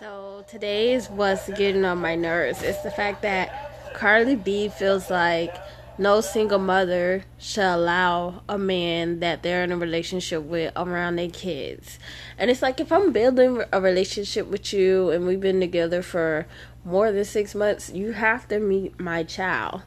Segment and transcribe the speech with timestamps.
[0.00, 2.62] So today is what's getting on my nerves.
[2.62, 5.54] It's the fact that Cardi B feels like
[5.98, 11.28] no single mother should allow a man that they're in a relationship with around their
[11.28, 11.98] kids.
[12.38, 16.46] And it's like if I'm building a relationship with you and we've been together for
[16.82, 19.82] more than six months, you have to meet my child.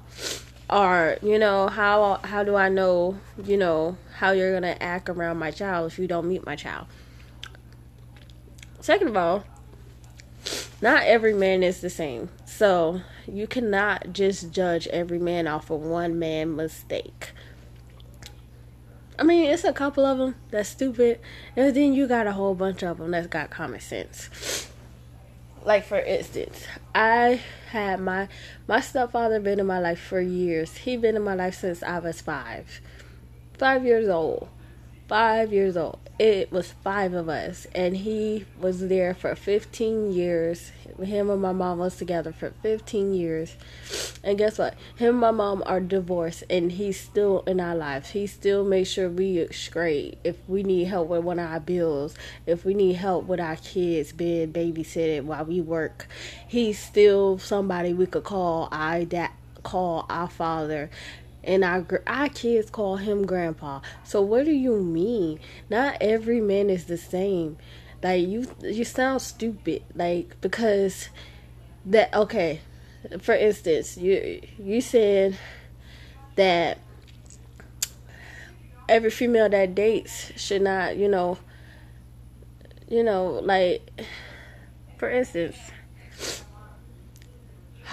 [0.70, 5.39] Or, you know, how how do I know, you know, how you're gonna act around
[5.39, 6.86] my child if you don't meet my child?
[8.80, 9.45] Second of all,
[10.84, 12.27] not every man is the same.
[12.45, 17.31] So you cannot just judge every man off of one man mistake.
[19.17, 21.22] I mean, it's a couple of them that's stupid,
[21.55, 24.67] and then you got a whole bunch of them that's got common sense.
[25.63, 27.39] Like for instance, I
[27.70, 28.27] had my
[28.67, 30.75] my stepfather been in my life for years.
[30.75, 32.81] He been in my life since I was five,
[33.58, 34.50] five years old
[35.13, 35.99] five years old.
[36.17, 40.72] It was five of us, and he was there for 15 years.
[41.03, 43.55] Him and my mom was together for 15 years.
[44.23, 44.73] And guess what?
[44.95, 48.09] Him and my mom are divorced, and he's still in our lives.
[48.09, 50.17] He still makes sure we straight.
[50.23, 52.16] If we need help with one of our bills,
[52.47, 56.08] if we need help with our kids being babysitted while we work,
[56.47, 59.30] he's still somebody we could call our dad,
[59.61, 60.89] call our father
[61.44, 63.81] and our our kids call him grandpa.
[64.03, 65.39] So what do you mean?
[65.69, 67.58] Not every man is the same.
[68.02, 69.83] Like you you sound stupid.
[69.95, 71.09] Like because
[71.85, 72.61] that okay.
[73.19, 75.38] For instance, you you said
[76.35, 76.77] that
[78.88, 81.38] every female that dates should not, you know,
[82.88, 83.89] you know, like
[84.97, 85.57] for instance,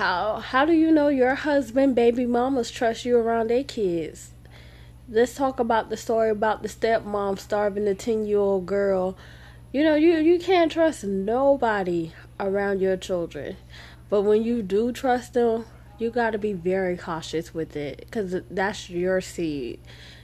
[0.00, 4.30] how how do you know your husband, baby mamas trust you around their kids?
[5.06, 9.18] Let's talk about the story about the stepmom starving the ten year old girl.
[9.74, 13.58] You know, you you can't trust nobody around your children.
[14.08, 15.66] But when you do trust them,
[15.98, 19.80] you got to be very cautious with it cuz that's your seed,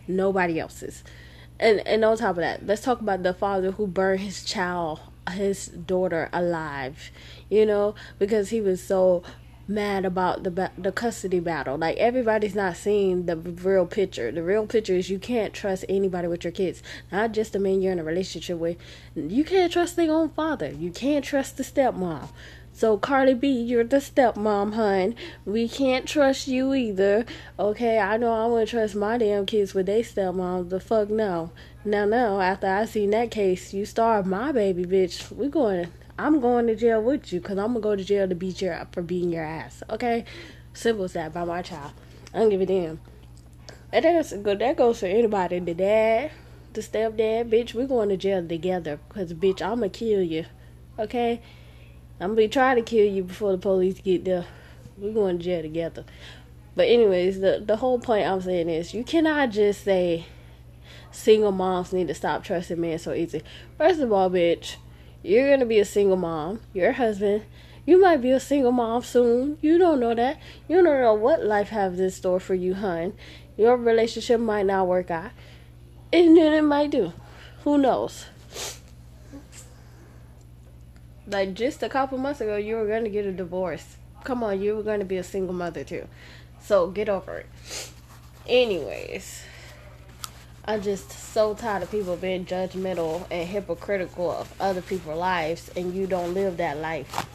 [0.09, 1.05] nobody else's.
[1.61, 5.01] And and on top of that, let's talk about the father who burned his child
[5.33, 7.11] his daughter alive,
[7.51, 9.22] you know, because he was so
[9.69, 11.77] mad about the the custody battle.
[11.77, 14.31] Like everybody's not seeing the real picture.
[14.31, 16.82] The real picture is you can't trust anybody with your kids.
[17.10, 18.77] Not just the man you're in a relationship with.
[19.15, 20.71] You can't trust their own father.
[20.71, 22.28] You can't trust the stepmom.
[22.72, 25.15] So Cardi B, you're the stepmom, hun.
[25.47, 27.25] We can't trust you either.
[27.59, 30.69] Okay, I know I wouldn't trust my damn kids with their stepmom.
[30.69, 31.53] The fuck no.
[31.87, 32.41] Now, no.
[32.43, 35.33] After I seen that case, you starved my baby, bitch.
[35.33, 38.34] We going I'm going to jail with you because I'm gonna go to jail to
[38.34, 39.82] beat your up for beating your ass.
[39.91, 40.25] Okay,
[40.72, 41.93] simple as that by my child.
[42.32, 43.00] I don't give a damn.
[43.93, 44.59] And that's good.
[44.60, 45.59] That goes for anybody.
[45.59, 46.31] The dad,
[46.72, 47.75] the stepdad, bitch.
[47.75, 50.47] We're going to jail together because bitch, I'm gonna kill you.
[50.99, 51.43] Okay,
[52.19, 54.47] I'm gonna be trying to kill you before the police get there.
[54.97, 56.04] We're going to jail together.
[56.75, 60.25] But anyways, the the whole point I'm saying is you cannot just say
[61.10, 63.43] single moms need to stop trusting men so easy.
[63.77, 64.77] First of all, bitch
[65.27, 66.61] you're going to be a single mom.
[66.73, 67.43] Your husband,
[67.85, 69.59] you might be a single mom soon.
[69.61, 70.39] You don't know that.
[70.69, 73.15] You don't know what life has in store for you, hun.
[73.57, 75.33] Your relationship might not work out.
[76.13, 77.13] And then it might do.
[77.65, 78.27] Who knows?
[81.27, 83.97] Like just a couple months ago, you were going to get a divorce.
[84.23, 86.07] Come on, you were going to be a single mother too.
[86.61, 87.47] So get over it.
[88.47, 89.43] Anyways.
[90.69, 95.94] I'm just so tired of people being judgmental and hypocritical of other people's lives and
[95.94, 97.27] you don't live that life.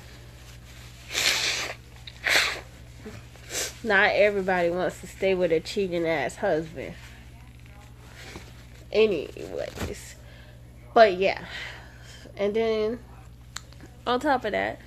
[3.83, 6.93] Not everybody wants to stay with a cheating ass husband.
[8.91, 10.15] Anyways.
[10.93, 11.45] But yeah.
[12.35, 12.99] And then
[14.05, 14.79] on top of that,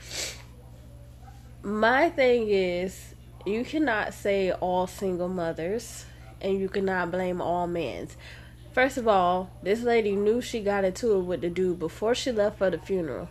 [1.63, 3.15] my thing is
[3.47, 6.05] you cannot say all single mothers
[6.45, 8.07] and you cannot blame all men.
[8.73, 12.31] First of all, this lady knew she got into it with the dude before she
[12.31, 13.29] left for the funeral,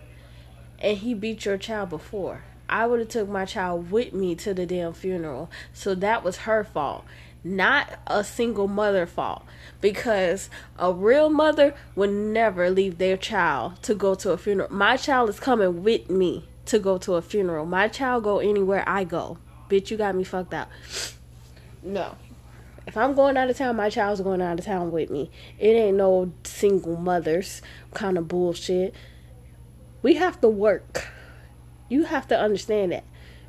[0.80, 2.44] and he beat your child before.
[2.68, 6.38] I would have took my child with me to the damn funeral, so that was
[6.38, 7.06] her fault,
[7.44, 9.44] not a single mother fault.
[9.80, 10.50] Because
[10.80, 14.74] a real mother would never leave their child to go to a funeral.
[14.74, 17.66] My child is coming with me to go to a funeral.
[17.66, 19.38] My child go anywhere I go.
[19.70, 20.72] Bitch, you got me fucked up.
[21.84, 22.16] No.
[22.86, 25.32] If I'm going out of town, my child's going out of town with me.
[25.58, 27.62] It ain't no single mothers
[27.94, 28.94] kind of bullshit.
[30.02, 31.08] We have to work.
[31.88, 33.06] You have to understand that.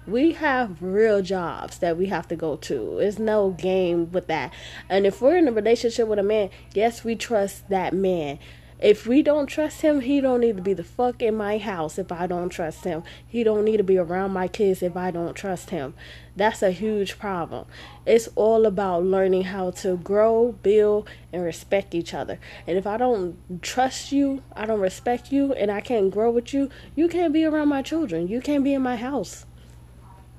[0.06, 2.96] We have real jobs that we have to go to.
[2.98, 4.52] There's no game with that.
[4.88, 8.38] And if we're in a relationship with a man, yes, we trust that man.
[8.84, 11.96] If we don't trust him, he don't need to be the fuck in my house
[11.96, 13.02] if I don't trust him.
[13.26, 15.94] He don't need to be around my kids if I don't trust him.
[16.36, 17.64] That's a huge problem.
[18.04, 22.38] It's all about learning how to grow, build, and respect each other.
[22.66, 26.52] And if I don't trust you, I don't respect you, and I can't grow with
[26.52, 28.28] you, you can't be around my children.
[28.28, 29.46] You can't be in my house.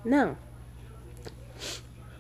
[0.04, 0.38] No.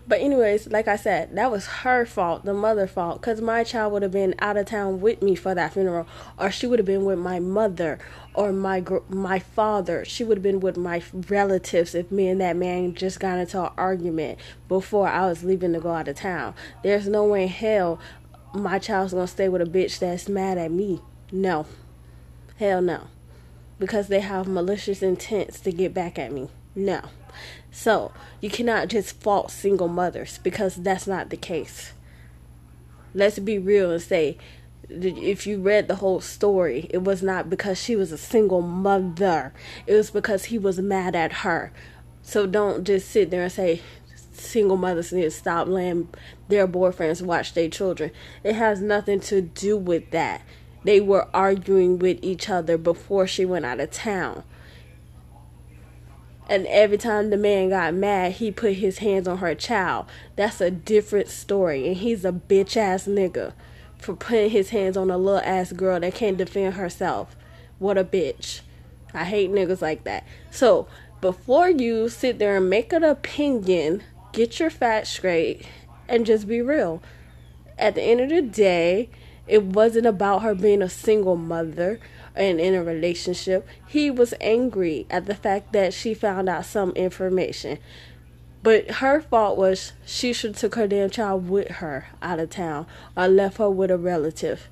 [0.07, 3.91] But anyways, like I said, that was her fault, the mother fault, because my child
[3.91, 6.07] would have been out of town with me for that funeral,
[6.37, 7.97] or she would have been with my mother
[8.35, 10.05] or my my father.
[10.05, 13.63] She would have been with my relatives if me and that man just got into
[13.63, 14.37] an argument
[14.67, 16.53] before I was leaving to go out of town.
[16.83, 17.99] There's no way in hell
[18.53, 21.01] my child's gonna stay with a bitch that's mad at me.
[21.31, 21.65] No,
[22.57, 23.07] hell no,
[23.79, 26.49] because they have malicious intents to get back at me.
[26.75, 27.01] No.
[27.71, 28.11] So,
[28.41, 31.93] you cannot just fault single mothers because that's not the case.
[33.13, 34.37] Let's be real and say,
[34.89, 39.53] if you read the whole story, it was not because she was a single mother,
[39.87, 41.71] it was because he was mad at her.
[42.21, 43.81] So, don't just sit there and say,
[44.33, 46.09] single mothers need to stop letting
[46.47, 48.11] their boyfriends watch their children.
[48.43, 50.41] It has nothing to do with that.
[50.83, 54.43] They were arguing with each other before she went out of town.
[56.47, 60.05] And every time the man got mad, he put his hands on her child.
[60.35, 61.87] That's a different story.
[61.87, 63.53] And he's a bitch ass nigga
[63.97, 67.35] for putting his hands on a little ass girl that can't defend herself.
[67.79, 68.61] What a bitch.
[69.13, 70.25] I hate niggas like that.
[70.51, 70.87] So,
[71.21, 75.65] before you sit there and make an opinion, get your facts straight
[76.07, 77.01] and just be real.
[77.79, 79.09] At the end of the day,
[79.47, 81.99] it wasn't about her being a single mother
[82.35, 83.67] and in a relationship.
[83.87, 87.79] He was angry at the fact that she found out some information.
[88.63, 92.87] But her fault was she should took her damn child with her out of town
[93.15, 94.67] or left her with a relative.